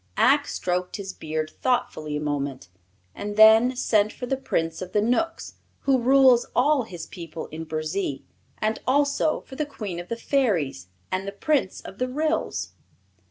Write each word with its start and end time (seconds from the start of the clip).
Ak 0.17 0.47
stroked 0.47 0.95
his 0.95 1.13
beard 1.13 1.51
thoughtfully 1.61 2.17
a 2.17 2.19
moment, 2.19 2.69
and 3.13 3.37
then 3.37 3.75
sent 3.75 4.11
for 4.11 4.25
the 4.25 4.35
Prince 4.35 4.81
of 4.81 4.93
the 4.93 4.99
Knooks, 5.03 5.57
who 5.81 5.99
rules 6.01 6.47
all 6.55 6.81
his 6.85 7.05
people 7.05 7.45
in 7.51 7.65
Burzee, 7.65 8.23
and 8.57 8.79
also 8.87 9.41
for 9.41 9.55
the 9.55 9.63
Queen 9.67 9.99
of 9.99 10.09
the 10.09 10.15
Fairies 10.17 10.87
and 11.11 11.27
the 11.27 11.31
Prince 11.31 11.81
of 11.81 11.99
the 11.99 12.07
Ryls. 12.07 12.71